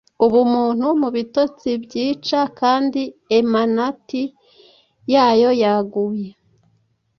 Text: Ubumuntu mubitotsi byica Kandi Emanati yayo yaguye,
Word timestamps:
Ubumuntu 0.25 0.87
mubitotsi 1.01 1.69
byica 1.83 2.39
Kandi 2.59 3.01
Emanati 3.37 4.21
yayo 5.13 5.49
yaguye, 5.63 6.29